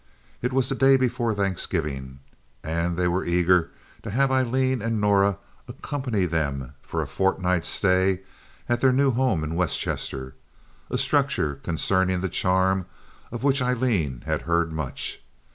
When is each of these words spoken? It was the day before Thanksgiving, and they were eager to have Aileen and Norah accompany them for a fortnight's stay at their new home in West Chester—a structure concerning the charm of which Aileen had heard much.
It 0.41 0.51
was 0.51 0.67
the 0.67 0.73
day 0.73 0.97
before 0.97 1.35
Thanksgiving, 1.35 2.21
and 2.63 2.97
they 2.97 3.07
were 3.07 3.23
eager 3.23 3.69
to 4.01 4.09
have 4.09 4.31
Aileen 4.31 4.81
and 4.81 4.99
Norah 4.99 5.37
accompany 5.67 6.25
them 6.25 6.73
for 6.81 7.03
a 7.03 7.07
fortnight's 7.07 7.67
stay 7.67 8.21
at 8.67 8.81
their 8.81 8.91
new 8.91 9.11
home 9.11 9.43
in 9.43 9.53
West 9.53 9.79
Chester—a 9.79 10.97
structure 10.97 11.59
concerning 11.61 12.19
the 12.21 12.29
charm 12.29 12.87
of 13.31 13.43
which 13.43 13.61
Aileen 13.61 14.21
had 14.25 14.41
heard 14.41 14.71
much. 14.73 15.23